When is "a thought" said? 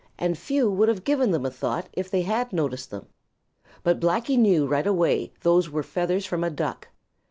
1.45-1.87